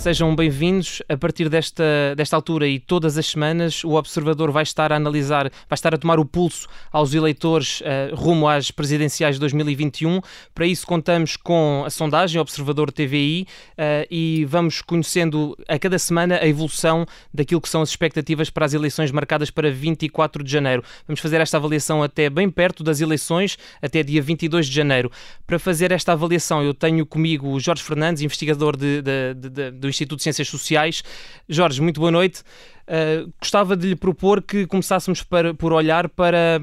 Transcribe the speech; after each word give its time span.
Sejam 0.00 0.34
bem-vindos. 0.34 1.02
A 1.10 1.16
partir 1.18 1.50
desta, 1.50 2.14
desta 2.16 2.34
altura 2.34 2.66
e 2.66 2.80
todas 2.80 3.18
as 3.18 3.26
semanas, 3.26 3.84
o 3.84 3.96
Observador 3.96 4.50
vai 4.50 4.62
estar 4.62 4.90
a 4.90 4.96
analisar, 4.96 5.50
vai 5.68 5.74
estar 5.74 5.94
a 5.94 5.98
tomar 5.98 6.18
o 6.18 6.24
pulso 6.24 6.66
aos 6.90 7.12
eleitores 7.12 7.82
uh, 7.82 8.16
rumo 8.16 8.48
às 8.48 8.70
presidenciais 8.70 9.36
de 9.36 9.40
2021. 9.40 10.22
Para 10.54 10.64
isso, 10.64 10.86
contamos 10.86 11.36
com 11.36 11.82
a 11.84 11.90
sondagem 11.90 12.40
Observador 12.40 12.90
TVI 12.90 13.46
uh, 13.72 14.06
e 14.10 14.46
vamos 14.46 14.80
conhecendo 14.80 15.54
a 15.68 15.78
cada 15.78 15.98
semana 15.98 16.36
a 16.36 16.48
evolução 16.48 17.04
daquilo 17.32 17.60
que 17.60 17.68
são 17.68 17.82
as 17.82 17.90
expectativas 17.90 18.48
para 18.48 18.64
as 18.64 18.72
eleições 18.72 19.10
marcadas 19.10 19.50
para 19.50 19.70
24 19.70 20.42
de 20.42 20.50
janeiro. 20.50 20.82
Vamos 21.06 21.20
fazer 21.20 21.42
esta 21.42 21.58
avaliação 21.58 22.02
até 22.02 22.30
bem 22.30 22.48
perto 22.48 22.82
das 22.82 23.02
eleições, 23.02 23.58
até 23.82 24.02
dia 24.02 24.22
22 24.22 24.66
de 24.66 24.74
janeiro. 24.74 25.12
Para 25.46 25.58
fazer 25.58 25.92
esta 25.92 26.12
avaliação, 26.12 26.62
eu 26.62 26.72
tenho 26.72 27.04
comigo 27.04 27.48
o 27.48 27.60
Jorge 27.60 27.82
Fernandes, 27.82 28.22
investigador 28.22 28.78
de, 28.78 29.02
de, 29.02 29.34
de, 29.34 29.70
do 29.72 29.89
Instituto 29.90 30.18
de 30.18 30.22
Ciências 30.24 30.48
Sociais. 30.48 31.02
Jorge, 31.48 31.80
muito 31.80 32.00
boa 32.00 32.10
noite. 32.10 32.42
Uh, 32.88 33.32
gostava 33.40 33.76
de 33.76 33.88
lhe 33.88 33.96
propor 33.96 34.42
que 34.42 34.66
começássemos 34.66 35.22
para, 35.22 35.54
por 35.54 35.72
olhar 35.72 36.08
para, 36.08 36.60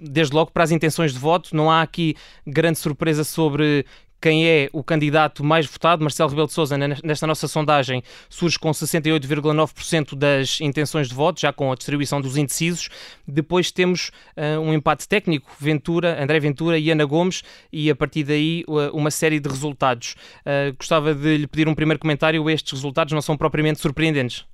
desde 0.00 0.34
logo, 0.34 0.50
para 0.50 0.64
as 0.64 0.70
intenções 0.70 1.12
de 1.12 1.18
voto. 1.18 1.54
Não 1.54 1.70
há 1.70 1.82
aqui 1.82 2.14
grande 2.46 2.78
surpresa 2.78 3.24
sobre 3.24 3.84
quem 4.20 4.46
é 4.46 4.68
o 4.72 4.82
candidato 4.82 5.44
mais 5.44 5.66
votado, 5.66 6.02
Marcelo 6.02 6.30
Rebelo 6.30 6.46
de 6.46 6.52
Sousa, 6.52 6.76
nesta 6.76 7.26
nossa 7.26 7.46
sondagem, 7.46 8.02
surge 8.28 8.58
com 8.58 8.70
68,9% 8.70 10.14
das 10.14 10.60
intenções 10.60 11.08
de 11.08 11.14
voto, 11.14 11.40
já 11.40 11.52
com 11.52 11.70
a 11.70 11.74
distribuição 11.74 12.20
dos 12.20 12.36
indecisos. 12.36 12.88
Depois 13.26 13.70
temos 13.70 14.10
uh, 14.36 14.60
um 14.60 14.72
empate 14.72 15.06
técnico, 15.06 15.50
Ventura, 15.58 16.22
André 16.22 16.40
Ventura 16.40 16.78
e 16.78 16.90
Ana 16.90 17.04
Gomes, 17.04 17.42
e 17.72 17.90
a 17.90 17.96
partir 17.96 18.24
daí 18.24 18.64
uh, 18.66 18.96
uma 18.96 19.10
série 19.10 19.38
de 19.38 19.48
resultados. 19.48 20.14
Uh, 20.40 20.74
gostava 20.76 21.14
de 21.14 21.36
lhe 21.36 21.46
pedir 21.46 21.68
um 21.68 21.74
primeiro 21.74 21.98
comentário. 21.98 22.48
Estes 22.48 22.72
resultados 22.72 23.12
não 23.12 23.22
são 23.22 23.36
propriamente 23.36 23.80
surpreendentes. 23.80 24.44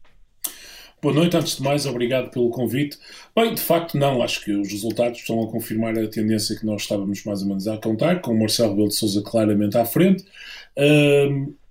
Boa 1.02 1.16
noite, 1.16 1.36
antes 1.36 1.56
de 1.56 1.62
mais, 1.64 1.84
obrigado 1.84 2.30
pelo 2.30 2.48
convite. 2.48 2.96
Bem, 3.34 3.52
de 3.52 3.60
facto, 3.60 3.98
não, 3.98 4.22
acho 4.22 4.40
que 4.44 4.52
os 4.52 4.70
resultados 4.70 5.18
estão 5.18 5.42
a 5.42 5.50
confirmar 5.50 5.98
a 5.98 6.06
tendência 6.06 6.56
que 6.56 6.64
nós 6.64 6.82
estávamos 6.82 7.24
mais 7.24 7.42
ou 7.42 7.48
menos 7.48 7.66
a 7.66 7.76
contar, 7.76 8.20
com 8.20 8.32
o 8.32 8.38
Marcelo 8.38 8.70
Rebelo 8.70 8.88
de 8.88 8.94
Souza 8.94 9.20
claramente 9.20 9.76
à 9.76 9.84
frente. 9.84 10.24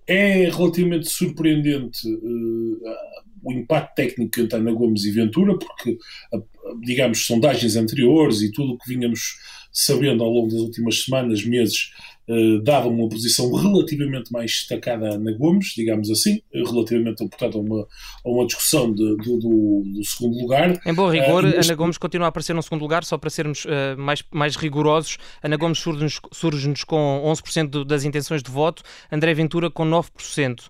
É 0.06 0.50
relativamente 0.50 1.08
surpreendente 1.08 2.06
uh, 2.10 2.82
o 3.42 3.54
impacto 3.54 3.96
técnico 3.96 4.38
entre 4.42 4.58
Ana 4.58 4.74
Gomes 4.74 5.06
e 5.06 5.12
Ventura, 5.12 5.58
porque, 5.58 5.98
digamos, 6.82 7.26
sondagens 7.26 7.78
anteriores 7.78 8.42
e 8.42 8.52
tudo 8.52 8.74
o 8.74 8.78
que 8.78 8.90
vínhamos 8.90 9.38
sabendo 9.72 10.26
ao 10.26 10.30
longo 10.30 10.52
das 10.52 10.60
últimas 10.60 11.06
semanas, 11.06 11.46
meses, 11.46 11.92
dava 12.64 12.88
uma 12.88 13.08
posição 13.10 13.52
relativamente 13.54 14.32
mais 14.32 14.52
destacada 14.52 15.18
na 15.18 15.32
Gomes, 15.38 15.74
digamos 15.76 16.10
assim, 16.10 16.42
relativamente, 16.54 17.18
portanto, 17.18 17.58
a 17.58 17.62
uma, 17.62 17.88
a 18.26 18.30
uma 18.30 18.46
discussão 18.46 18.94
de, 18.94 19.16
do, 19.18 19.38
do, 19.38 19.84
do, 19.96 20.06
segundo 20.06 20.40
lugar. 20.40 20.80
Em 20.86 20.94
bom 20.94 21.10
rigor, 21.10 21.44
uh, 21.44 21.48
Ana 21.48 21.76
Gomes 21.76 21.98
continua 21.98 22.28
a 22.28 22.30
aparecer 22.30 22.54
no 22.54 22.62
segundo 22.62 22.82
lugar, 22.82 23.04
só 23.04 23.18
para 23.18 23.30
sermos 23.30 23.66
uh, 23.66 23.98
mais, 23.98 24.24
mais 24.32 24.56
rigorosos. 24.56 25.18
Ana 25.44 25.58
Gomes 25.58 25.80
surge-nos 25.80 26.20
surge 26.32 26.62
com 26.86 27.24
11% 27.26 27.84
das 27.84 28.04
intenções 28.04 28.44
de 28.44 28.52
voto, 28.52 28.84
André 29.12 29.34
Ventura 29.34 29.70
com 29.70 29.84
9%. 29.86 30.62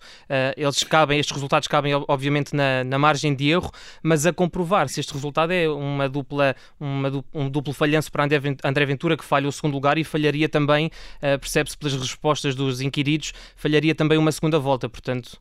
eles 0.55 0.83
cabem, 0.83 1.19
estes 1.19 1.33
resultados 1.33 1.67
cabem, 1.67 1.93
obviamente, 2.07 2.55
na, 2.55 2.83
na 2.83 2.97
margem 2.97 3.35
de 3.35 3.49
erro, 3.49 3.71
mas 4.01 4.25
a 4.25 4.33
comprovar 4.33 4.87
se 4.89 4.99
este 4.99 5.13
resultado 5.13 5.51
é 5.51 5.69
uma 5.69 6.07
dupla, 6.07 6.55
uma, 6.79 7.11
um 7.33 7.49
duplo 7.49 7.73
falhanço 7.73 8.11
para 8.11 8.23
André 8.23 8.85
Ventura, 8.85 9.17
que 9.17 9.25
falha 9.25 9.47
o 9.47 9.51
segundo 9.51 9.73
lugar 9.73 9.97
e 9.97 10.03
falharia 10.03 10.47
também, 10.47 10.87
uh, 10.87 11.39
percebe-se 11.51 11.77
pelas 11.77 11.95
respostas 11.95 12.55
dos 12.55 12.79
inquiridos, 12.79 13.33
falharia 13.57 13.93
também 13.93 14.17
uma 14.17 14.31
segunda 14.31 14.57
volta, 14.57 14.87
portanto. 14.87 15.37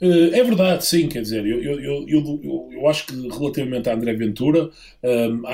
Eh, 0.00 0.38
é 0.38 0.44
verdade, 0.44 0.86
sim, 0.86 1.08
quer 1.08 1.22
dizer, 1.22 1.44
eu, 1.44 1.60
eu, 1.60 2.08
eu, 2.08 2.68
eu, 2.72 2.86
acho 2.86 3.06
que 3.06 3.14
relativamente 3.28 3.88
a 3.88 3.94
André 3.94 4.12
Ventura, 4.12 4.70
um, 5.02 5.46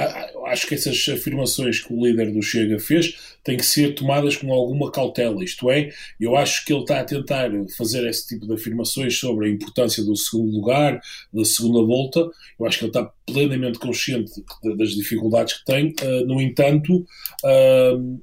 acho 0.47 0.67
que 0.67 0.75
essas 0.75 1.09
afirmações 1.09 1.81
que 1.81 1.91
o 1.95 2.05
líder 2.05 2.31
do 2.31 2.43
Chega 2.43 2.79
fez 2.79 3.37
têm 3.43 3.57
que 3.57 3.65
ser 3.65 3.95
tomadas 3.95 4.37
com 4.37 4.53
alguma 4.53 4.93
cautela, 4.93 5.43
isto 5.43 5.71
é, 5.71 5.89
eu 6.21 6.37
acho 6.37 6.63
que 6.67 6.75
ele 6.75 6.83
está 6.83 7.01
a 7.01 7.05
tentar 7.05 7.51
fazer 7.79 8.07
esse 8.07 8.29
tipo 8.29 8.47
de 8.47 8.53
afirmações 8.53 9.19
sobre 9.19 9.47
a 9.47 9.51
importância 9.51 10.05
do 10.05 10.15
segundo 10.15 10.53
lugar, 10.53 11.01
da 11.33 11.45
segunda 11.45 11.83
volta, 11.83 12.29
eu 12.61 12.67
acho 12.67 12.79
que 12.81 12.85
ele 12.85 12.91
está 12.91 13.11
plenamente 13.25 13.79
consciente 13.79 14.31
das 14.77 14.91
dificuldades 14.91 15.55
que 15.55 15.65
tem, 15.65 15.95
uh, 16.03 16.27
no 16.27 16.39
entanto, 16.39 16.97
uh, 16.99 18.21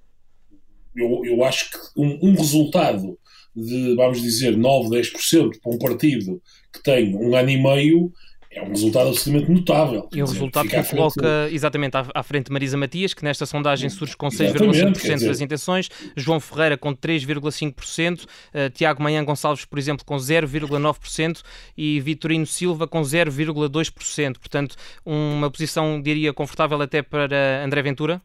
eu, 0.95 1.21
eu 1.25 1.43
acho 1.43 1.71
que 1.71 1.77
um, 1.97 2.19
um 2.21 2.35
resultado 2.35 3.17
de, 3.55 3.95
vamos 3.95 4.21
dizer, 4.21 4.57
9, 4.57 4.89
10% 4.89 5.59
para 5.61 5.73
um 5.73 5.77
partido 5.77 6.41
que 6.71 6.81
tem 6.81 7.15
um 7.15 7.35
ano 7.35 7.49
e 7.49 7.61
meio 7.61 8.11
é 8.53 8.61
um 8.61 8.67
resultado 8.67 9.07
absolutamente 9.07 9.49
notável. 9.49 10.09
E 10.13 10.21
um 10.21 10.25
resultado 10.25 10.67
que 10.67 10.83
coloca 10.83 11.47
exatamente 11.49 11.95
à, 11.95 12.05
à, 12.13 12.21
frente 12.21 12.51
Marisa 12.51 12.75
Matias, 12.75 13.13
que 13.13 13.23
nesta 13.23 13.45
sondagem 13.45 13.89
surge 13.89 14.15
com 14.17 14.27
6,5% 14.27 15.25
das 15.25 15.39
intenções, 15.39 15.89
João 16.17 16.37
Ferreira 16.37 16.77
com 16.77 16.93
3,5%, 16.93 18.23
uh, 18.23 18.27
eh, 18.53 18.69
Tiago 18.69 19.01
Manhã 19.01 19.23
Gonçalves, 19.23 19.63
por 19.63 19.79
exemplo, 19.79 20.05
com 20.05 20.17
0,9% 20.17 21.41
e 21.77 22.01
Vitorino 22.01 22.45
Silva 22.45 22.87
com 22.87 23.01
0,2%. 23.01 24.37
Portanto, 24.37 24.75
uma 25.05 25.49
posição, 25.49 26.01
diria, 26.01 26.33
confortável 26.33 26.81
até 26.81 27.01
para 27.01 27.63
André 27.63 27.81
Ventura? 27.81 28.21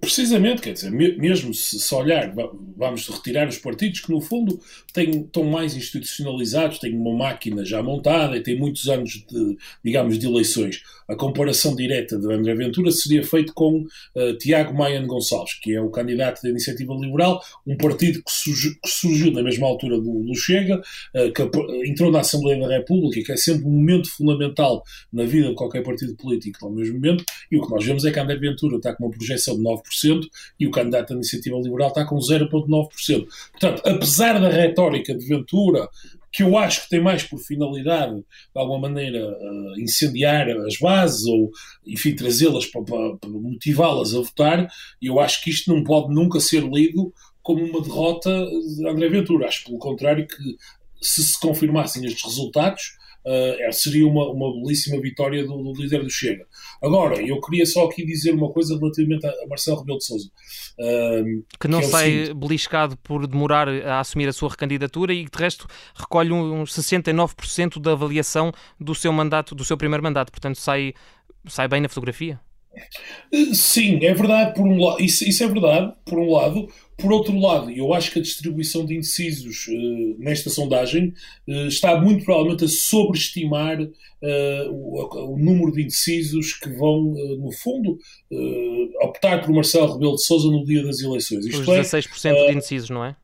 Precisamente, 0.00 0.62
quer 0.62 0.72
dizer, 0.72 0.90
mesmo 0.90 1.54
se, 1.54 1.78
se 1.78 1.94
olhar, 1.94 2.34
vamos 2.76 3.08
retirar 3.08 3.48
os 3.48 3.58
partidos 3.58 4.00
que 4.00 4.10
no 4.10 4.20
fundo 4.20 4.60
têm, 4.92 5.22
estão 5.22 5.44
mais 5.44 5.74
institucionalizados, 5.74 6.78
têm 6.78 6.96
uma 6.96 7.14
máquina 7.16 7.64
já 7.64 7.82
montada 7.82 8.36
e 8.36 8.42
têm 8.42 8.58
muitos 8.58 8.88
anos 8.88 9.24
de, 9.30 9.56
digamos, 9.84 10.18
de 10.18 10.26
eleições. 10.26 10.82
A 11.08 11.14
comparação 11.14 11.74
direta 11.74 12.18
de 12.18 12.32
André 12.32 12.54
Ventura 12.54 12.90
seria 12.90 13.24
feita 13.24 13.52
com 13.52 13.82
uh, 13.82 14.38
Tiago 14.38 14.74
Maian 14.74 15.06
Gonçalves, 15.06 15.54
que 15.60 15.74
é 15.74 15.80
o 15.80 15.90
candidato 15.90 16.42
da 16.42 16.50
Iniciativa 16.50 16.94
Liberal, 16.94 17.40
um 17.66 17.76
partido 17.76 18.22
que, 18.22 18.30
surgiu, 18.30 18.72
que 18.82 18.90
surgiu 18.90 19.32
na 19.32 19.42
mesma 19.42 19.66
altura 19.66 20.00
do, 20.00 20.24
do 20.24 20.34
Chega, 20.34 20.78
uh, 20.78 21.32
que 21.32 21.88
entrou 21.88 22.10
na 22.10 22.20
Assembleia 22.20 22.58
da 22.60 22.76
República, 22.76 23.22
que 23.24 23.32
é 23.32 23.36
sempre 23.36 23.66
um 23.66 23.70
momento 23.70 24.10
fundamental 24.10 24.82
na 25.12 25.24
vida 25.24 25.48
de 25.48 25.54
qualquer 25.54 25.82
partido 25.82 26.16
político 26.16 26.66
ao 26.66 26.72
mesmo 26.72 26.94
momento, 26.94 27.24
e 27.50 27.56
o 27.56 27.62
que 27.62 27.70
nós 27.70 27.84
vemos 27.84 28.04
é 28.04 28.10
que 28.10 28.18
André 28.18 28.36
Ventura 28.36 28.76
está 28.76 28.94
com 28.94 29.04
uma 29.04 29.10
projeção 29.10 29.56
de 29.56 29.62
9% 29.62 29.85
e 30.58 30.66
o 30.66 30.70
candidato 30.70 31.08
da 31.08 31.14
Iniciativa 31.14 31.56
Liberal 31.58 31.88
está 31.88 32.04
com 32.04 32.16
0,9%. 32.16 33.26
Portanto, 33.52 33.82
apesar 33.84 34.40
da 34.40 34.48
retórica 34.48 35.14
de 35.14 35.26
Ventura, 35.26 35.88
que 36.32 36.42
eu 36.42 36.58
acho 36.58 36.82
que 36.82 36.90
tem 36.90 37.00
mais 37.00 37.22
por 37.22 37.38
finalidade, 37.38 38.16
de 38.16 38.24
alguma 38.60 38.88
maneira, 38.88 39.26
uh, 39.26 39.80
incendiar 39.80 40.48
as 40.50 40.76
bases 40.78 41.26
ou, 41.26 41.50
enfim, 41.86 42.14
trazê-las 42.14 42.66
para, 42.66 42.82
para, 42.82 43.16
para 43.16 43.30
motivá-las 43.30 44.14
a 44.14 44.18
votar, 44.18 44.68
eu 45.00 45.18
acho 45.18 45.42
que 45.42 45.50
isto 45.50 45.72
não 45.72 45.82
pode 45.82 46.14
nunca 46.14 46.38
ser 46.38 46.62
lido 46.62 47.12
como 47.42 47.64
uma 47.64 47.80
derrota 47.80 48.30
de 48.76 48.86
André 48.86 49.08
Ventura. 49.08 49.46
Acho, 49.46 49.64
pelo 49.64 49.78
contrário, 49.78 50.26
que 50.26 50.36
se 51.00 51.22
se 51.22 51.40
confirmassem 51.40 52.04
estes 52.04 52.24
resultados, 52.24 52.98
uh, 53.26 53.72
seria 53.72 54.06
uma, 54.06 54.30
uma 54.30 54.52
belíssima 54.52 55.00
vitória 55.00 55.44
do, 55.44 55.62
do, 55.62 55.82
líder 55.82 56.02
do 56.02 56.10
Chega. 56.10 56.46
Agora, 56.82 57.20
eu 57.20 57.40
queria 57.40 57.66
só 57.66 57.84
aqui 57.84 58.04
dizer 58.06 58.32
uma 58.32 58.50
coisa 58.52 58.78
relativamente 58.78 59.26
a, 59.26 59.30
a 59.30 59.46
Marcelo 59.48 59.80
Rebelo 59.80 59.98
de 59.98 60.04
Sousa. 60.04 60.30
Uh, 60.78 61.44
que 61.58 61.68
não 61.68 61.80
que 61.80 61.86
é 61.86 61.88
sai 61.88 62.34
beliscado 62.34 62.96
por 62.98 63.26
demorar 63.26 63.68
a 63.68 64.00
assumir 64.00 64.28
a 64.28 64.32
sua 64.32 64.50
recandidatura 64.50 65.12
e 65.12 65.24
de 65.24 65.38
resto 65.38 65.66
recolhe 65.94 66.32
um 66.32 66.64
69% 66.64 67.80
da 67.80 67.92
avaliação 67.92 68.52
do 68.78 68.94
seu 68.94 69.12
mandato, 69.12 69.54
do 69.54 69.64
seu 69.64 69.76
primeiro 69.76 70.02
mandato, 70.02 70.30
portanto 70.30 70.56
sai, 70.56 70.94
sai 71.46 71.66
bem 71.66 71.80
na 71.80 71.88
fotografia. 71.88 72.40
Sim, 73.54 74.04
é 74.04 74.14
verdade, 74.14 74.54
por 74.54 74.66
um 74.66 74.78
lado, 74.78 75.02
isso, 75.02 75.24
isso, 75.24 75.42
é 75.42 75.48
verdade, 75.48 75.92
por 76.04 76.18
um 76.18 76.30
lado. 76.30 76.68
Por 76.96 77.12
outro 77.12 77.38
lado, 77.38 77.70
eu 77.70 77.92
acho 77.92 78.10
que 78.10 78.18
a 78.18 78.22
distribuição 78.22 78.86
de 78.86 78.94
indecisos 78.94 79.66
uh, 79.68 80.16
nesta 80.18 80.48
sondagem 80.48 81.12
uh, 81.46 81.66
está 81.66 82.00
muito 82.00 82.24
provavelmente 82.24 82.64
a 82.64 82.68
sobreestimar 82.68 83.82
uh, 83.82 84.70
o, 84.70 85.34
o, 85.34 85.38
número 85.38 85.72
de 85.72 85.82
indecisos 85.82 86.54
que 86.54 86.70
vão, 86.70 87.14
no 87.38 87.52
fundo, 87.52 87.98
optar 89.02 89.42
por 89.42 89.52
Marcelo 89.52 89.92
Rebelo 89.92 90.14
de 90.14 90.24
Sousa 90.24 90.50
no 90.50 90.64
dia 90.64 90.82
das 90.82 91.00
eleições. 91.00 91.44
Isto 91.44 91.60
Os 91.60 91.66
16% 91.66 92.32
é, 92.32 92.46
de 92.46 92.52
indecisos, 92.52 92.88
não 92.88 93.04
é? 93.04 93.14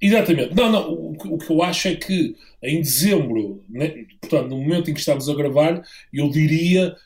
Exatamente. 0.00 0.54
Não, 0.54 0.70
não. 0.70 0.92
O, 0.92 1.12
o, 1.12 1.38
que 1.38 1.50
eu 1.50 1.62
acho 1.62 1.88
é 1.88 1.94
que 1.94 2.34
em 2.62 2.80
dezembro, 2.80 3.62
né, 3.68 4.04
portanto, 4.20 4.50
no 4.50 4.58
momento 4.58 4.90
em 4.90 4.94
que 4.94 5.00
estamos 5.00 5.28
a 5.28 5.34
gravar, 5.34 5.82
eu 6.12 6.28
diria 6.28 6.96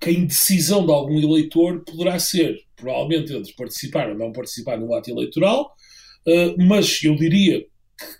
que 0.00 0.10
a 0.10 0.12
indecisão 0.12 0.84
de 0.84 0.92
algum 0.92 1.18
eleitor 1.18 1.82
poderá 1.84 2.18
ser, 2.18 2.56
provavelmente, 2.76 3.32
entre 3.32 3.52
participar 3.54 4.10
ou 4.10 4.16
não 4.16 4.32
participar 4.32 4.78
no 4.78 4.94
ato 4.94 5.10
eleitoral, 5.10 5.74
uh, 6.26 6.54
mas 6.66 7.02
eu 7.02 7.16
diria 7.16 7.64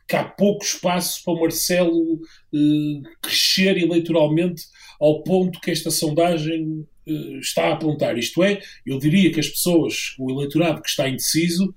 que, 0.09 0.17
há 0.17 0.25
pouco 0.25 0.65
espaço 0.65 1.23
para 1.25 1.41
Marcelo 1.41 2.15
uh, 2.15 3.03
crescer 3.23 3.77
eleitoralmente 3.79 4.65
ao 5.01 5.23
ponto 5.23 5.61
que 5.61 5.71
esta 5.71 5.91
sondagem 5.91 6.87
uh, 7.07 7.39
está 7.39 7.69
a 7.69 7.73
apontar. 7.75 8.19
Isto 8.19 8.43
é, 8.43 8.61
eu 8.85 8.99
diria 8.99 9.33
que 9.33 9.41
as 9.41 9.49
pessoas, 9.49 10.15
o 10.19 10.31
eleitorado 10.31 10.83
que 10.83 10.89
está 10.89 11.09
indeciso, 11.09 11.75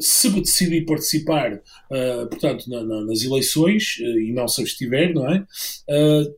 se 0.00 0.28
decidir 0.30 0.84
participar, 0.84 1.54
uh, 1.54 2.26
portanto, 2.28 2.68
na, 2.68 2.82
na, 2.82 3.04
nas 3.04 3.22
eleições, 3.22 3.96
uh, 4.00 4.18
e 4.18 4.32
não 4.32 4.48
se 4.48 4.60
abstiver, 4.60 5.14
não 5.14 5.30
é? 5.30 5.44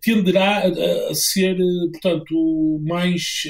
tenderá 0.02 0.64
a, 0.64 1.10
a, 1.10 1.14
ser, 1.14 1.56
portanto, 1.92 2.80
mais 2.82 3.44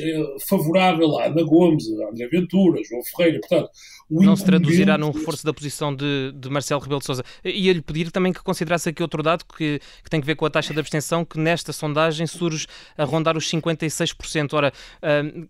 favorável 0.48 1.18
a 1.18 1.26
Ana 1.26 1.42
Gomes, 1.42 1.84
a 1.88 2.10
André 2.10 2.28
Ventura, 2.28 2.80
João 2.84 3.02
Ferreira, 3.02 3.40
portanto, 3.40 3.70
não 4.10 4.36
se 4.36 4.44
traduzirá 4.44 4.98
num 4.98 5.10
reforço 5.10 5.44
da 5.44 5.52
posição 5.52 5.94
de, 5.94 6.32
de 6.34 6.50
Marcelo 6.50 6.80
Rebelo 6.80 7.00
de 7.00 7.06
Sousa. 7.06 7.24
Ia-lhe 7.42 7.80
pedir 7.80 8.10
também 8.10 8.32
que 8.32 8.42
considerasse 8.42 8.88
aqui 8.88 9.02
outro 9.02 9.22
dado 9.22 9.44
que, 9.44 9.80
que, 10.02 10.10
tem 10.10 10.20
a 10.20 10.24
ver 10.24 10.36
com 10.36 10.44
a 10.44 10.50
taxa 10.50 10.74
de 10.74 10.80
abstenção, 10.80 11.24
que 11.24 11.38
nesta 11.38 11.72
sondagem 11.72 12.26
surge 12.26 12.66
a 12.96 13.04
rondar 13.04 13.36
os 13.36 13.50
56%. 13.50 14.52
Ora, 14.52 14.72
uh, 15.02 15.48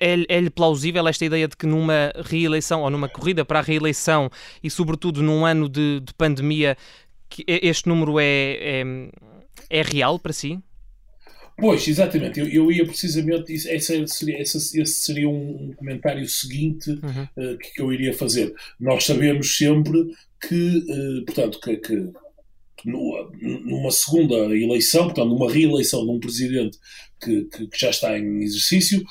é-lhe 0.00 0.26
é, 0.28 0.44
é 0.44 0.50
plausível 0.50 1.06
esta 1.06 1.24
ideia 1.24 1.46
de 1.46 1.56
que 1.56 1.66
numa 1.66 2.12
reeleição 2.24 2.82
ou 2.82 2.90
numa 2.90 3.08
corrida 3.08 3.44
para 3.44 3.58
a 3.58 3.62
reeleição 3.62 4.30
e 4.62 4.70
sobretudo 4.70 5.22
num 5.22 5.44
ano 5.44 5.68
de, 5.68 6.00
de 6.00 6.14
pandemia 6.14 6.76
que 7.28 7.44
este 7.46 7.88
número 7.88 8.18
é, 8.18 8.24
é, 8.80 8.84
é 9.70 9.82
real 9.82 10.18
para 10.18 10.32
si? 10.32 10.58
Pois, 11.58 11.88
exatamente. 11.88 12.38
Eu, 12.38 12.48
eu 12.48 12.70
ia 12.70 12.84
precisamente. 12.84 13.52
Esse 13.52 14.06
seria, 14.08 14.40
esse, 14.40 14.86
seria 14.86 15.28
um, 15.28 15.72
comentário 15.74 16.28
seguinte 16.28 16.90
uhum. 16.90 17.22
uh, 17.52 17.58
que, 17.58 17.72
que, 17.74 17.80
eu 17.80 17.92
iria 17.92 18.12
fazer. 18.12 18.54
Nós 18.78 19.04
sabemos 19.04 19.56
sempre 19.56 20.14
que, 20.38 20.78
uh, 20.78 21.24
portanto, 21.24 21.58
que, 21.60 21.76
que 21.78 22.12
numa 22.84 23.90
segunda 23.90 24.34
eleição, 24.54 25.04
portanto, 25.04 25.30
numa 25.30 25.50
reeleição 25.50 26.04
de 26.04 26.10
um 26.10 26.20
presidente 26.20 26.78
que, 27.20 27.44
que, 27.44 27.66
que, 27.68 27.80
já 27.80 27.88
está 27.88 28.18
em 28.18 28.42
exercício, 28.42 29.02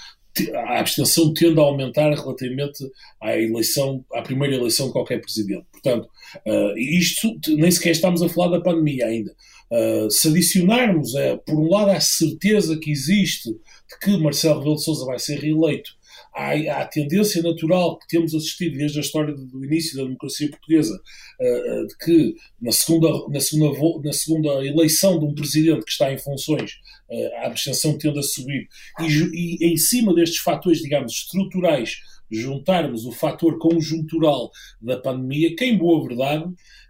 a 0.53 0.79
abstenção 0.79 1.33
tende 1.33 1.59
a 1.59 1.63
aumentar 1.63 2.09
relativamente 2.13 2.83
à 3.21 3.37
eleição, 3.37 4.03
à 4.13 4.21
primeira 4.21 4.55
eleição 4.55 4.87
de 4.87 4.93
qualquer 4.93 5.21
presidente. 5.21 5.65
Portanto, 5.71 6.07
uh, 6.45 6.77
isto 6.77 7.37
nem 7.49 7.71
sequer 7.71 7.91
estamos 7.91 8.21
a 8.21 8.29
falar 8.29 8.57
da 8.57 8.63
pandemia 8.63 9.05
ainda. 9.05 9.35
Uh, 9.71 10.09
se 10.11 10.27
adicionarmos, 10.27 11.13
uh, 11.13 11.37
por 11.45 11.55
um 11.55 11.69
lado, 11.69 11.91
a 11.91 11.99
certeza 11.99 12.77
que 12.77 12.91
existe 12.91 13.49
de 13.49 13.99
que 14.01 14.17
Marcelo 14.17 14.59
Rebelo 14.59 14.75
de 14.75 14.83
Sousa 14.83 15.05
vai 15.05 15.19
ser 15.19 15.39
reeleito 15.39 15.91
há 16.35 16.81
a 16.81 16.85
tendência 16.85 17.41
natural 17.41 17.97
que 17.97 18.07
temos 18.07 18.35
assistido 18.35 18.77
desde 18.77 18.97
a 18.97 19.01
história 19.01 19.33
do 19.33 19.63
início 19.63 19.95
da 19.95 20.03
democracia 20.03 20.49
portuguesa, 20.49 20.93
uh, 20.93 21.87
de 21.87 21.97
que 21.97 22.35
na 22.61 22.71
segunda, 22.71 23.09
na, 23.29 23.39
segunda, 23.39 23.79
na 24.03 24.13
segunda 24.13 24.49
eleição 24.65 25.17
de 25.17 25.25
um 25.25 25.33
presidente 25.33 25.85
que 25.85 25.91
está 25.91 26.11
em 26.11 26.17
funções, 26.17 26.73
uh, 27.09 27.35
a 27.37 27.47
abstenção 27.47 27.97
tende 27.97 28.19
a 28.19 28.23
subir. 28.23 28.67
E, 28.99 29.63
e 29.63 29.73
em 29.73 29.77
cima 29.77 30.13
destes 30.13 30.39
fatores, 30.39 30.79
digamos, 30.79 31.13
estruturais, 31.13 31.99
juntarmos 32.29 33.05
o 33.05 33.11
fator 33.11 33.57
conjuntural 33.57 34.51
da 34.81 34.97
pandemia, 34.97 35.55
que 35.55 35.63
em 35.63 35.77
boa 35.77 36.05
verdade 36.05 36.45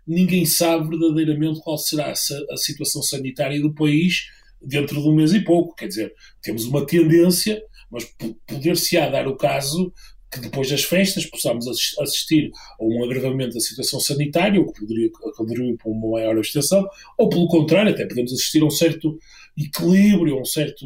ninguém 0.07 0.45
sabe 0.45 0.89
verdadeiramente 0.89 1.59
qual 1.61 1.77
será 1.77 2.11
a 2.11 2.57
situação 2.57 3.01
sanitária 3.01 3.59
do 3.59 3.73
país 3.73 4.27
dentro 4.61 5.01
de 5.01 5.07
um 5.07 5.15
mês 5.15 5.33
e 5.33 5.41
pouco. 5.41 5.75
Quer 5.75 5.87
dizer, 5.87 6.13
temos 6.41 6.65
uma 6.65 6.85
tendência 6.85 7.61
mas 7.95 8.05
poder-se-á 8.45 9.09
dar 9.09 9.27
o 9.27 9.35
caso 9.35 9.91
que 10.31 10.41
depois 10.41 10.69
das 10.69 10.83
festas 10.83 11.25
possamos 11.25 11.65
assistir 11.99 12.51
a 12.79 12.83
um 12.83 13.03
agravamento 13.05 13.53
da 13.53 13.59
situação 13.61 13.99
sanitária, 13.99 14.59
o 14.59 14.71
que 14.71 14.81
poderia 14.81 15.09
contribuir 15.35 15.77
para 15.77 15.89
uma 15.89 16.11
maior 16.11 16.37
abstenção, 16.37 16.85
ou 17.17 17.29
pelo 17.29 17.47
contrário, 17.47 17.91
até 17.91 18.05
podemos 18.05 18.33
assistir 18.33 18.61
a 18.61 18.65
um 18.65 18.69
certo 18.69 19.17
equilíbrio, 19.57 20.35
a 20.35 20.41
um 20.41 20.45
certo, 20.45 20.85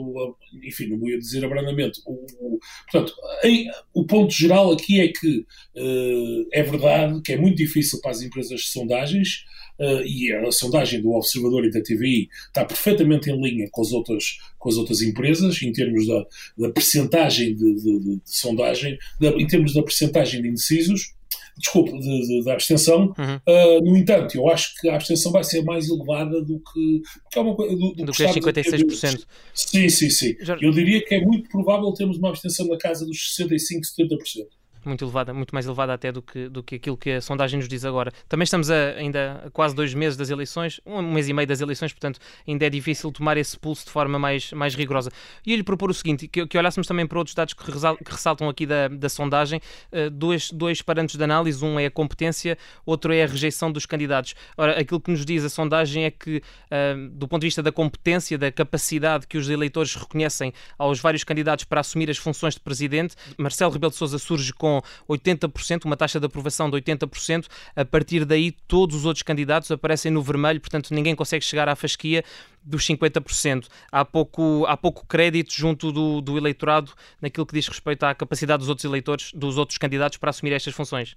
enfim, 0.63 0.87
não 0.87 0.99
vou 0.99 1.09
dizer 1.17 1.43
abrandamento. 1.43 1.99
O, 2.05 2.13
o, 2.39 2.59
portanto, 2.91 3.13
em, 3.43 3.67
o 3.93 4.05
ponto 4.05 4.31
geral 4.31 4.71
aqui 4.71 5.01
é 5.01 5.07
que 5.07 5.39
uh, 5.39 6.47
é 6.53 6.61
verdade 6.61 7.19
que 7.23 7.33
é 7.33 7.37
muito 7.37 7.57
difícil 7.57 7.99
para 8.01 8.11
as 8.11 8.21
empresas 8.21 8.61
de 8.61 8.67
sondagens 8.67 9.45
uh, 9.79 10.01
e 10.05 10.31
a 10.33 10.51
sondagem 10.51 11.01
do 11.01 11.11
Observador 11.11 11.65
e 11.65 11.71
da 11.71 11.81
TVI 11.81 12.29
está 12.47 12.65
perfeitamente 12.65 13.29
em 13.29 13.41
linha 13.41 13.67
com 13.71 13.81
as 13.81 13.91
outras, 13.91 14.37
com 14.57 14.69
as 14.69 14.77
outras 14.77 15.01
empresas, 15.01 15.61
em 15.61 15.71
termos 15.71 16.07
da, 16.07 16.25
da 16.57 16.69
percentagem 16.69 17.55
de, 17.55 17.75
de, 17.75 17.99
de, 17.99 18.15
de 18.17 18.21
sondagem, 18.25 18.97
da, 19.19 19.29
em 19.29 19.47
termos 19.47 19.73
da 19.73 19.83
percentagem 19.83 20.41
de 20.41 20.47
indecisos, 20.49 21.13
desculpe, 21.57 21.91
de, 21.99 22.27
de, 22.27 22.43
da 22.43 22.53
abstenção. 22.53 23.13
Uhum. 23.17 23.35
Uh, 23.47 23.81
no 23.83 23.97
entanto, 23.97 24.35
eu 24.35 24.47
acho 24.49 24.75
que 24.79 24.89
a 24.89 24.95
abstenção 24.95 25.31
vai 25.31 25.43
ser 25.43 25.63
mais 25.63 25.89
elevada 25.89 26.41
do 26.41 26.59
que. 26.59 27.01
é 27.35 27.39
uma, 27.39 27.55
do, 27.55 27.75
do, 27.75 28.05
do 28.05 28.11
que, 28.11 28.25
que 28.25 28.39
56%. 28.39 29.25
Sim, 29.53 29.89
sim, 29.89 30.09
sim. 30.09 30.35
Já... 30.41 30.57
Eu 30.61 30.71
diria 30.71 31.03
que 31.03 31.15
é 31.15 31.21
muito 31.21 31.49
provável 31.49 31.91
termos 31.93 32.17
uma 32.17 32.29
abstenção 32.29 32.67
na 32.67 32.77
casa 32.77 33.05
dos 33.05 33.35
65%, 33.37 33.81
70% 33.99 34.58
muito 34.85 35.03
elevada, 35.03 35.33
muito 35.33 35.53
mais 35.53 35.65
elevada 35.65 35.93
até 35.93 36.11
do 36.11 36.21
que, 36.21 36.49
do 36.49 36.63
que 36.63 36.75
aquilo 36.75 36.97
que 36.97 37.11
a 37.11 37.21
sondagem 37.21 37.59
nos 37.59 37.67
diz 37.67 37.85
agora. 37.85 38.11
Também 38.27 38.43
estamos 38.43 38.69
a, 38.71 38.91
ainda 38.91 39.43
a 39.45 39.49
quase 39.49 39.75
dois 39.75 39.93
meses 39.93 40.17
das 40.17 40.29
eleições, 40.29 40.79
um 40.85 41.01
mês 41.01 41.27
e 41.27 41.33
meio 41.33 41.47
das 41.47 41.61
eleições, 41.61 41.91
portanto 41.91 42.19
ainda 42.47 42.65
é 42.65 42.69
difícil 42.69 43.11
tomar 43.11 43.37
esse 43.37 43.57
pulso 43.57 43.85
de 43.85 43.91
forma 43.91 44.17
mais, 44.17 44.51
mais 44.53 44.75
rigorosa. 44.75 45.11
E 45.45 45.55
lhe 45.55 45.63
propor 45.63 45.89
o 45.89 45.93
seguinte, 45.93 46.27
que, 46.27 46.45
que 46.45 46.57
olhássemos 46.57 46.87
também 46.87 47.05
para 47.05 47.17
outros 47.17 47.35
dados 47.35 47.53
que, 47.53 47.63
que 47.63 48.11
ressaltam 48.11 48.49
aqui 48.49 48.65
da, 48.65 48.87
da 48.87 49.09
sondagem, 49.09 49.61
uh, 49.91 50.09
dois, 50.09 50.51
dois 50.51 50.81
parâmetros 50.81 51.17
de 51.17 51.23
análise, 51.23 51.63
um 51.63 51.79
é 51.79 51.85
a 51.85 51.91
competência, 51.91 52.57
outro 52.85 53.13
é 53.13 53.23
a 53.23 53.27
rejeição 53.27 53.71
dos 53.71 53.85
candidatos. 53.85 54.35
Ora, 54.57 54.79
aquilo 54.79 54.99
que 54.99 55.11
nos 55.11 55.25
diz 55.25 55.43
a 55.43 55.49
sondagem 55.49 56.05
é 56.05 56.11
que, 56.11 56.37
uh, 56.37 57.09
do 57.11 57.27
ponto 57.27 57.41
de 57.41 57.47
vista 57.47 57.61
da 57.63 57.71
competência, 57.71 58.37
da 58.37 58.51
capacidade 58.51 59.27
que 59.27 59.37
os 59.37 59.49
eleitores 59.49 59.95
reconhecem 59.95 60.53
aos 60.77 60.99
vários 60.99 61.23
candidatos 61.23 61.65
para 61.65 61.81
assumir 61.81 62.09
as 62.09 62.17
funções 62.17 62.53
de 62.53 62.59
presidente, 62.59 63.15
Marcelo 63.37 63.71
Rebelo 63.71 63.91
de 63.91 63.97
Sousa 63.97 64.17
surge 64.17 64.53
com 64.53 64.68
com 64.69 64.81
80%, 65.09 65.85
uma 65.85 65.97
taxa 65.97 66.19
de 66.19 66.25
aprovação 66.25 66.69
de 66.69 66.77
80%. 66.77 67.47
A 67.75 67.83
partir 67.83 68.25
daí, 68.25 68.51
todos 68.51 68.95
os 68.95 69.05
outros 69.05 69.23
candidatos 69.23 69.71
aparecem 69.71 70.11
no 70.11 70.21
vermelho, 70.21 70.59
portanto, 70.59 70.93
ninguém 70.93 71.15
consegue 71.15 71.43
chegar 71.43 71.67
à 71.67 71.75
fasquia 71.75 72.23
dos 72.63 72.85
50%. 72.85 73.65
Há 73.91 74.05
pouco, 74.05 74.65
há 74.67 74.77
pouco 74.77 75.05
crédito 75.07 75.53
junto 75.53 75.91
do, 75.91 76.21
do 76.21 76.37
eleitorado 76.37 76.91
naquilo 77.21 77.45
que 77.45 77.53
diz 77.53 77.67
respeito 77.67 78.03
à 78.03 78.13
capacidade 78.13 78.59
dos 78.59 78.69
outros 78.69 78.85
eleitores, 78.85 79.31
dos 79.33 79.57
outros 79.57 79.77
candidatos 79.77 80.17
para 80.17 80.29
assumir 80.29 80.53
estas 80.53 80.73
funções. 80.73 81.15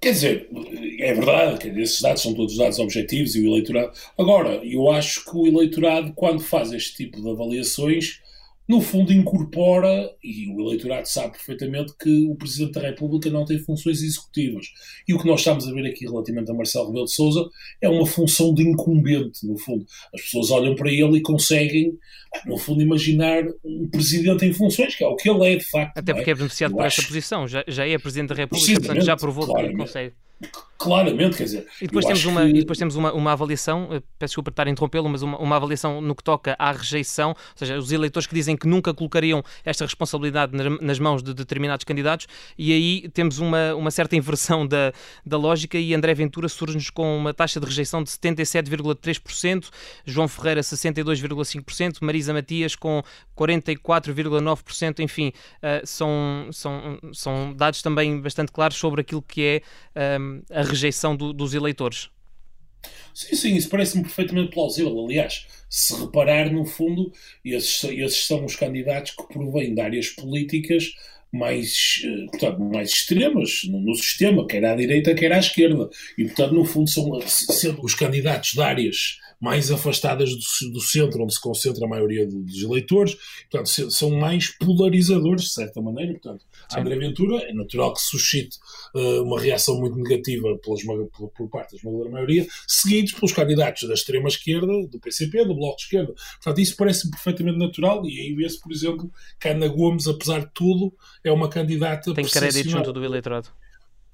Quer 0.00 0.12
dizer, 0.12 0.48
é 1.00 1.12
verdade 1.12 1.80
esses 1.80 2.00
dados 2.00 2.22
são 2.22 2.32
todos 2.32 2.56
dados 2.56 2.78
objetivos 2.78 3.34
e 3.34 3.40
o 3.40 3.46
eleitorado. 3.46 3.92
Agora, 4.16 4.60
eu 4.64 4.90
acho 4.92 5.24
que 5.24 5.36
o 5.36 5.46
eleitorado, 5.46 6.12
quando 6.14 6.40
faz 6.40 6.72
este 6.72 6.96
tipo 6.96 7.20
de 7.20 7.28
avaliações, 7.28 8.20
no 8.68 8.82
fundo 8.82 9.12
incorpora, 9.12 10.10
e 10.22 10.46
o 10.52 10.60
eleitorado 10.60 11.08
sabe 11.08 11.32
perfeitamente 11.32 11.94
que 11.98 12.26
o 12.26 12.36
Presidente 12.36 12.72
da 12.72 12.82
República 12.82 13.30
não 13.30 13.46
tem 13.46 13.58
funções 13.58 14.02
executivas. 14.02 14.66
E 15.08 15.14
o 15.14 15.18
que 15.18 15.26
nós 15.26 15.40
estamos 15.40 15.66
a 15.66 15.72
ver 15.72 15.86
aqui 15.86 16.04
relativamente 16.04 16.50
a 16.50 16.54
Marcelo 16.54 16.88
Rebelo 16.88 17.06
de 17.06 17.14
Sousa 17.14 17.48
é 17.80 17.88
uma 17.88 18.06
função 18.06 18.52
de 18.52 18.62
incumbente, 18.62 19.46
no 19.46 19.56
fundo. 19.56 19.86
As 20.14 20.20
pessoas 20.20 20.50
olham 20.50 20.74
para 20.74 20.90
ele 20.92 21.16
e 21.16 21.22
conseguem, 21.22 21.98
no 22.44 22.58
fundo, 22.58 22.82
imaginar 22.82 23.42
um 23.64 23.88
Presidente 23.88 24.44
em 24.44 24.52
funções, 24.52 24.94
que 24.94 25.02
é 25.02 25.06
o 25.06 25.16
que 25.16 25.30
ele 25.30 25.54
é, 25.54 25.56
de 25.56 25.64
facto. 25.64 25.96
Até 25.96 26.12
porque 26.12 26.30
é, 26.30 26.32
é 26.34 26.36
beneficiado 26.36 26.74
por 26.74 26.84
essa 26.84 27.02
posição, 27.02 27.48
já, 27.48 27.64
já 27.66 27.88
é 27.88 27.96
Presidente 27.96 28.28
da 28.28 28.34
República, 28.34 28.80
portanto 28.80 29.04
já 29.04 29.16
provou 29.16 29.46
que 29.54 29.72
consegue. 29.74 30.14
Claramente, 30.78 31.36
quer 31.36 31.42
dizer. 31.42 31.66
E 31.82 31.88
depois 31.88 32.04
temos, 32.06 32.24
uma, 32.24 32.42
que... 32.42 32.50
e 32.50 32.52
depois 32.60 32.78
temos 32.78 32.94
uma, 32.94 33.12
uma 33.12 33.32
avaliação, 33.32 33.88
eh, 33.90 34.00
peço 34.16 34.30
desculpa 34.30 34.50
estar 34.50 34.68
a 34.68 34.70
interrompê-lo, 34.70 35.08
mas 35.08 35.22
uma, 35.22 35.36
uma 35.36 35.56
avaliação 35.56 36.00
no 36.00 36.14
que 36.14 36.22
toca 36.22 36.54
à 36.56 36.70
rejeição, 36.70 37.30
ou 37.30 37.36
seja, 37.56 37.76
os 37.76 37.90
eleitores 37.90 38.28
que 38.28 38.34
dizem 38.34 38.56
que 38.56 38.68
nunca 38.68 38.94
colocariam 38.94 39.42
esta 39.64 39.84
responsabilidade 39.84 40.52
nas 40.80 41.00
mãos 41.00 41.20
de 41.20 41.34
determinados 41.34 41.82
candidatos, 41.82 42.28
e 42.56 42.72
aí 42.72 43.08
temos 43.08 43.40
uma, 43.40 43.74
uma 43.74 43.90
certa 43.90 44.14
inversão 44.14 44.64
da, 44.64 44.92
da 45.26 45.36
lógica, 45.36 45.76
e 45.76 45.92
André 45.92 46.14
Ventura 46.14 46.48
surge-nos 46.48 46.90
com 46.90 47.18
uma 47.18 47.34
taxa 47.34 47.58
de 47.58 47.66
rejeição 47.66 48.00
de 48.00 48.10
77,3%, 48.10 49.70
João 50.06 50.28
Ferreira 50.28 50.60
62,5%, 50.60 51.96
Marisa 52.02 52.32
Matias 52.32 52.76
com 52.76 53.02
44,9%, 53.36 55.00
enfim, 55.00 55.32
uh, 55.56 55.84
são, 55.84 56.48
são, 56.52 57.00
são 57.12 57.52
dados 57.52 57.82
também 57.82 58.20
bastante 58.20 58.52
claros 58.52 58.76
sobre 58.76 59.00
aquilo 59.00 59.22
que 59.22 59.42
é. 59.42 60.18
Um, 60.20 60.42
a 60.50 60.67
rejeição 60.68 61.16
do, 61.16 61.32
dos 61.32 61.54
eleitores. 61.54 62.10
Sim, 63.14 63.34
sim, 63.34 63.56
isso 63.56 63.68
parece-me 63.68 64.04
perfeitamente 64.04 64.52
plausível. 64.52 65.04
Aliás, 65.04 65.46
se 65.68 65.94
reparar, 65.94 66.52
no 66.52 66.64
fundo, 66.64 67.12
esses, 67.44 67.82
esses 67.84 68.26
são 68.26 68.44
os 68.44 68.54
candidatos 68.54 69.12
que 69.12 69.26
provêm 69.26 69.74
de 69.74 69.80
áreas 69.80 70.08
políticas 70.10 70.92
mais, 71.32 72.00
eh, 72.04 72.26
portanto, 72.30 72.60
mais 72.60 72.90
extremas 72.90 73.62
no, 73.64 73.80
no, 73.80 73.94
sistema, 73.94 74.46
quer 74.46 74.64
à 74.64 74.74
direita, 74.74 75.14
quer 75.14 75.32
à 75.32 75.38
esquerda. 75.38 75.90
E, 76.16 76.24
portanto, 76.24 76.54
no 76.54 76.64
fundo, 76.64 76.88
são 76.88 77.20
sendo 77.26 77.84
os 77.84 77.94
candidatos 77.94 78.52
de 78.52 78.62
áreas 78.62 79.18
mais 79.40 79.70
afastadas 79.70 80.30
do, 80.30 80.72
do, 80.72 80.80
centro, 80.80 81.22
onde 81.22 81.34
se 81.34 81.40
concentra 81.40 81.84
a 81.84 81.88
maioria 81.88 82.26
dos 82.26 82.62
eleitores, 82.62 83.16
portanto, 83.50 83.90
são 83.92 84.10
mais 84.10 84.48
polarizadores, 84.58 85.44
de 85.44 85.52
certa 85.52 85.80
maneira. 85.80 86.12
Portanto, 86.12 86.44
a 86.72 86.80
André 86.80 86.96
Ventura 86.96 87.42
é 87.48 87.52
natural 87.52 87.94
que 87.94 88.00
suscite 88.00 88.58
uh, 88.94 89.22
uma 89.22 89.40
reação 89.40 89.78
muito 89.78 89.96
negativa 89.96 90.58
pelas, 90.58 90.82
por, 91.16 91.30
por 91.30 91.48
parte 91.48 91.72
da 91.72 91.76
esmagadora 91.76 92.10
maioria, 92.10 92.46
seguidos 92.66 93.12
pelos 93.12 93.32
candidatos 93.32 93.88
da 93.88 93.94
extrema-esquerda, 93.94 94.66
do 94.88 94.98
PCP, 94.98 95.44
do 95.44 95.54
Bloco 95.54 95.76
de 95.76 95.84
Esquerda. 95.84 96.14
Portanto, 96.42 96.60
isso 96.60 96.76
parece 96.76 97.10
perfeitamente 97.10 97.58
natural 97.58 98.04
e 98.06 98.20
aí 98.20 98.34
vê-se, 98.34 98.60
por 98.60 98.72
exemplo, 98.72 99.10
que 99.38 99.48
Ana 99.48 99.68
Gomes, 99.68 100.08
apesar 100.08 100.40
de 100.40 100.50
tudo, 100.52 100.92
é 101.22 101.30
uma 101.30 101.48
candidata 101.48 102.12
Tem 102.12 102.24
crédito 102.24 102.68
junto 102.68 102.92
do 102.92 103.04
eleitorado. 103.04 103.48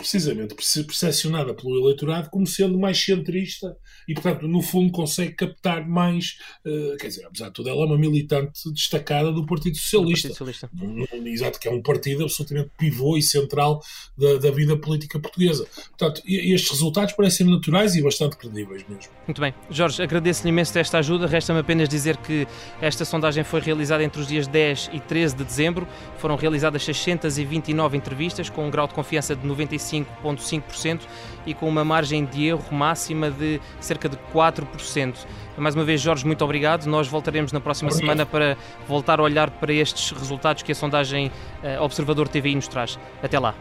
Precisamente 0.04 0.54
percepcionada 0.54 1.54
pelo 1.54 1.78
eleitorado 1.80 2.28
como 2.28 2.46
sendo 2.46 2.78
mais 2.78 3.02
centrista 3.02 3.74
e, 4.06 4.12
portanto, 4.12 4.46
no 4.46 4.60
fundo 4.60 4.92
consegue 4.92 5.32
captar 5.32 5.88
mais, 5.88 6.36
uh, 6.64 6.96
quer 6.98 7.08
dizer, 7.08 7.24
apesar 7.24 7.46
de 7.46 7.54
tudo, 7.54 7.70
ela 7.70 7.80
é 7.80 7.86
uma 7.86 7.96
militante 7.96 8.70
destacada 8.70 9.32
do 9.32 9.46
Partido 9.46 9.78
Socialista. 9.78 10.28
Do 10.28 10.34
Partido 10.34 10.68
Socialista. 10.68 11.26
exato, 11.26 11.58
que 11.58 11.68
é 11.68 11.70
um 11.70 11.80
partido 11.80 12.22
absolutamente 12.22 12.70
pivô 12.76 13.16
e 13.16 13.22
central 13.22 13.82
da, 14.16 14.36
da 14.36 14.50
vida 14.50 14.76
política 14.76 15.18
portuguesa. 15.18 15.66
Portanto, 15.96 16.20
estes 16.26 16.70
resultados 16.70 17.14
parecem 17.14 17.46
naturais 17.46 17.96
e 17.96 18.02
bastante 18.02 18.36
credíveis 18.36 18.84
mesmo. 18.86 19.10
Muito 19.26 19.40
bem. 19.40 19.54
Jorge, 19.70 20.02
agradeço-lhe 20.02 20.50
imenso 20.50 20.78
esta 20.78 20.98
ajuda. 20.98 21.26
Resta-me 21.26 21.60
apenas 21.60 21.88
dizer 21.88 22.18
que 22.18 22.46
esta 22.78 23.06
sondagem 23.06 23.42
foi 23.42 23.60
realizada 23.60 24.04
entre 24.04 24.20
os 24.20 24.26
dias 24.26 24.46
10 24.46 24.90
e 24.92 25.00
13 25.00 25.34
de 25.34 25.44
dezembro. 25.44 25.88
Foram 26.18 26.36
realizadas 26.36 26.84
629 26.84 27.96
entrevistas 27.96 28.50
com 28.50 28.66
um 28.66 28.70
grau 28.70 28.86
de 28.86 28.92
confiança 28.92 29.34
de 29.34 29.46
95,5% 30.02 31.00
e 31.46 31.54
com 31.54 31.68
uma 31.68 31.84
margem 31.84 32.24
de 32.24 32.46
erro 32.46 32.64
máxima 32.72 33.30
de 33.30 33.60
cerca 33.80 34.08
de 34.08 34.16
4%. 34.32 35.14
Mais 35.56 35.74
uma 35.74 35.84
vez, 35.84 36.00
Jorge, 36.00 36.26
muito 36.26 36.44
obrigado. 36.44 36.86
Nós 36.86 37.06
voltaremos 37.06 37.52
na 37.52 37.60
próxima 37.60 37.90
obrigado. 37.90 38.00
semana 38.00 38.26
para 38.26 38.56
voltar 38.88 39.20
a 39.20 39.22
olhar 39.22 39.50
para 39.50 39.72
estes 39.72 40.10
resultados 40.10 40.62
que 40.62 40.72
a 40.72 40.74
sondagem 40.74 41.30
uh, 41.62 41.82
Observador 41.82 42.28
TVI 42.28 42.56
nos 42.56 42.68
traz. 42.68 42.98
Até 43.22 43.38
lá. 43.38 43.54